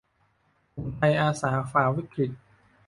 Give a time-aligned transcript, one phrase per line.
[0.73, 2.31] กลุ่มไทยอาสา ฝ่าวิกฤต